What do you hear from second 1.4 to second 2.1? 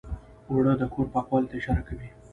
ته اشاره کوي